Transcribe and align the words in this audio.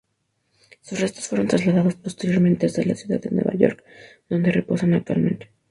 Sus 0.81 0.99
restos 0.99 1.27
fueron 1.27 1.47
trasladados 1.47 1.93
posteriormente 1.93 2.65
hasta 2.65 2.81
la 2.83 2.95
ciudad 2.95 3.21
de 3.21 3.29
Nueva 3.29 3.53
York, 3.53 3.83
donde 4.29 4.51
reposan 4.51 4.95
actualmente. 4.95 5.51